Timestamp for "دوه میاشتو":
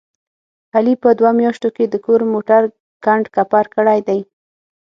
1.19-1.69